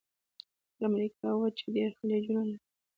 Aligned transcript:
د 0.77 0.79
امریکا 0.89 1.29
وچه 1.41 1.65
ډېر 1.75 1.89
خلیجونه 1.99 2.41
لري. 2.49 2.57